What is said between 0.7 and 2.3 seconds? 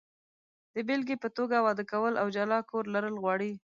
د بېلګې په توګه، واده کول او